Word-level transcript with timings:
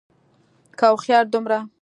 که 0.77 0.85
هوښيار 0.89 1.23
دومره 1.33 1.59